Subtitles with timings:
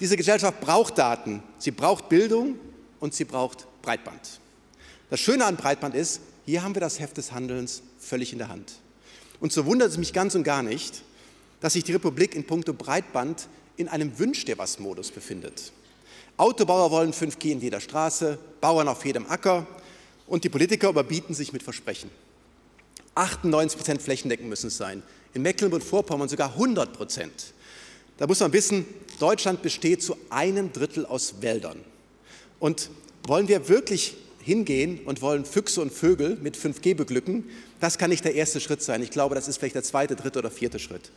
[0.00, 2.58] Diese Gesellschaft braucht Daten, sie braucht Bildung
[3.00, 4.40] und sie braucht Breitband.
[5.10, 8.48] Das Schöne an Breitband ist, hier haben wir das Heft des Handelns völlig in der
[8.48, 8.72] Hand.
[9.40, 11.02] Und so wundert es mich ganz und gar nicht,
[11.60, 15.72] dass sich die Republik in puncto Breitband in einem Wünsch dir was Modus befindet.
[16.38, 19.66] Autobauer wollen 5G in jeder Straße, Bauern auf jedem Acker
[20.26, 22.10] und die Politiker überbieten sich mit Versprechen.
[23.14, 25.02] 98 Prozent flächendeckend müssen es sein,
[25.34, 27.52] in Mecklenburg-Vorpommern sogar 100 Prozent.
[28.16, 28.86] Da muss man wissen,
[29.20, 31.78] Deutschland besteht zu einem Drittel aus Wäldern.
[32.58, 32.90] Und
[33.26, 37.44] wollen wir wirklich hingehen und wollen Füchse und Vögel mit 5G beglücken,
[37.78, 39.02] das kann nicht der erste Schritt sein.
[39.02, 41.12] Ich glaube, das ist vielleicht der zweite, dritte oder vierte Schritt.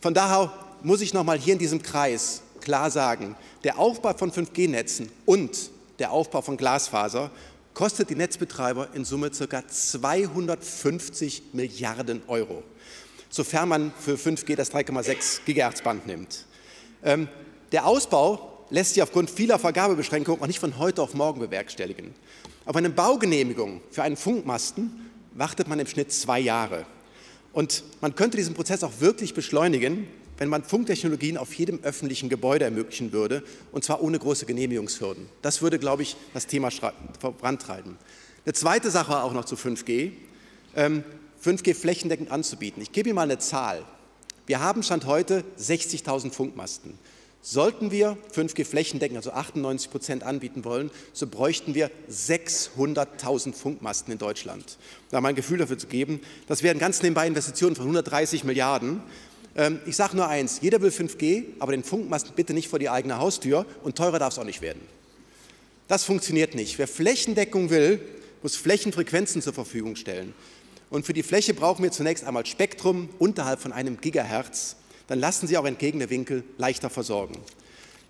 [0.00, 4.32] Von daher muss ich noch mal hier in diesem Kreis klar sagen, der Aufbau von
[4.32, 7.30] 5G-Netzen und der Aufbau von Glasfaser
[7.72, 9.66] kostet die Netzbetreiber in Summe ca.
[9.66, 12.62] 250 Milliarden Euro,
[13.30, 16.46] sofern man für 5G das 3,6 Gigahertz Band nimmt.
[17.04, 17.28] Ähm,
[17.72, 22.14] der Ausbau lässt sich aufgrund vieler Vergabebeschränkungen auch nicht von heute auf morgen bewerkstelligen.
[22.64, 26.86] Auf eine Baugenehmigung für einen Funkmasten wartet man im Schnitt zwei Jahre.
[27.52, 32.64] Und man könnte diesen Prozess auch wirklich beschleunigen, wenn man Funktechnologien auf jedem öffentlichen Gebäude
[32.64, 35.28] ermöglichen würde, und zwar ohne große Genehmigungshürden.
[35.42, 36.70] Das würde, glaube ich, das Thema
[37.20, 37.96] vorantreiben.
[38.44, 40.12] Eine zweite Sache auch noch zu 5G,
[40.74, 41.04] ähm,
[41.42, 42.82] 5G flächendeckend anzubieten.
[42.82, 43.84] Ich gebe Ihnen mal eine Zahl.
[44.46, 46.98] Wir haben Stand heute 60.000 Funkmasten.
[47.40, 54.18] Sollten wir 5G flächendeckend, also 98 Prozent anbieten wollen, so bräuchten wir 600.000 Funkmasten in
[54.18, 54.78] Deutschland.
[55.10, 59.02] Da mal ein Gefühl dafür zu geben, das wären ganz nebenbei Investitionen von 130 Milliarden.
[59.56, 62.90] Ähm, ich sage nur eins, jeder will 5G, aber den Funkmast bitte nicht vor die
[62.90, 64.82] eigene Haustür und teurer darf es auch nicht werden.
[65.88, 66.78] Das funktioniert nicht.
[66.78, 68.00] Wer Flächendeckung will,
[68.42, 70.34] muss Flächenfrequenzen zur Verfügung stellen.
[70.94, 74.76] Und für die Fläche brauchen wir zunächst einmal Spektrum unterhalb von einem Gigahertz.
[75.08, 77.34] Dann lassen Sie auch entgegene Winkel leichter versorgen.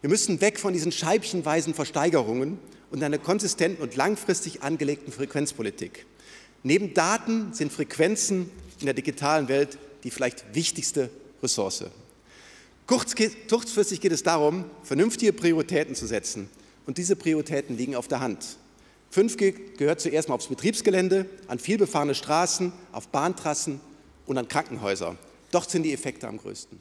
[0.00, 2.58] Wir müssen weg von diesen scheibchenweisen Versteigerungen
[2.90, 6.06] und einer konsistenten und langfristig angelegten Frequenzpolitik.
[6.64, 11.08] Neben Daten sind Frequenzen in der digitalen Welt die vielleicht wichtigste
[11.40, 11.84] Ressource.
[12.88, 16.50] Kurzfristig geht es darum, vernünftige Prioritäten zu setzen.
[16.86, 18.56] Und diese Prioritäten liegen auf der Hand.
[19.12, 23.80] 5G gehört zuerst mal aufs Betriebsgelände, an vielbefahrene Straßen, auf Bahntrassen
[24.26, 25.16] und an Krankenhäuser.
[25.50, 26.80] Dort sind die Effekte am größten.